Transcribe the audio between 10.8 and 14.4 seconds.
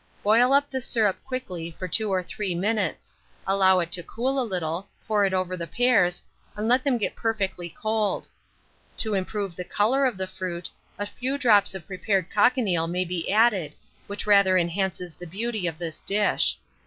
a few drops of prepared cochineal may be added, which